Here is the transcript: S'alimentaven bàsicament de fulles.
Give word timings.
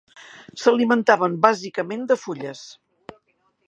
S'alimentaven 0.61 1.37
bàsicament 1.45 2.11
de 2.13 2.21
fulles. 2.25 2.67